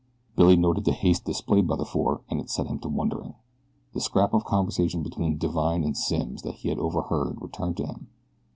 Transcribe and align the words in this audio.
Billy 0.35 0.55
noted 0.55 0.85
the 0.85 0.93
haste 0.93 1.25
displayed 1.25 1.67
by 1.67 1.75
the 1.75 1.85
four 1.85 2.21
and 2.27 2.41
it 2.41 2.49
set 2.49 2.65
him 2.65 2.79
to 2.79 2.89
wondering. 2.89 3.35
The 3.93 4.01
scrap 4.01 4.33
of 4.33 4.43
conversation 4.45 5.03
between 5.03 5.37
Divine 5.37 5.83
and 5.83 5.95
Simms 5.95 6.41
that 6.41 6.55
he 6.55 6.69
had 6.69 6.79
overheard 6.79 7.39
returned 7.39 7.77
to 7.77 7.85
him. 7.85 8.07